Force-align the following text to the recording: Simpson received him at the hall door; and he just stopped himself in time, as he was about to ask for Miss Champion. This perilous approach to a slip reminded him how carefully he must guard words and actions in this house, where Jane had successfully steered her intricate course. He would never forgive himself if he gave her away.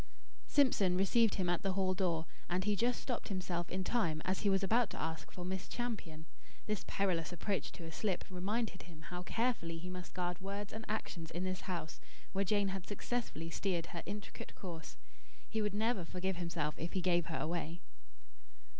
Simpson 0.47 0.97
received 0.97 1.35
him 1.35 1.47
at 1.47 1.61
the 1.61 1.73
hall 1.73 1.93
door; 1.93 2.25
and 2.49 2.63
he 2.63 2.75
just 2.75 2.99
stopped 2.99 3.27
himself 3.27 3.69
in 3.69 3.83
time, 3.83 4.19
as 4.25 4.39
he 4.39 4.49
was 4.49 4.63
about 4.63 4.89
to 4.89 4.99
ask 4.99 5.29
for 5.29 5.45
Miss 5.45 5.67
Champion. 5.69 6.25
This 6.65 6.83
perilous 6.87 7.31
approach 7.31 7.71
to 7.73 7.83
a 7.83 7.91
slip 7.91 8.25
reminded 8.31 8.81
him 8.81 9.01
how 9.01 9.21
carefully 9.21 9.77
he 9.77 9.91
must 9.91 10.15
guard 10.15 10.41
words 10.41 10.73
and 10.73 10.85
actions 10.89 11.29
in 11.29 11.43
this 11.43 11.61
house, 11.61 11.99
where 12.31 12.43
Jane 12.43 12.69
had 12.69 12.87
successfully 12.87 13.51
steered 13.51 13.85
her 13.93 14.01
intricate 14.07 14.55
course. 14.55 14.97
He 15.47 15.61
would 15.61 15.75
never 15.75 16.03
forgive 16.03 16.37
himself 16.37 16.73
if 16.79 16.93
he 16.93 17.01
gave 17.01 17.27
her 17.27 17.37
away. 17.37 17.81